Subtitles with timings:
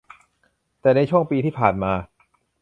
[0.81, 1.93] แต่ในช่วงปีที่ผ่านมา